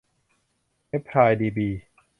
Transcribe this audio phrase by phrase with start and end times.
[0.89, 1.69] แอ็พพลาย ดีบี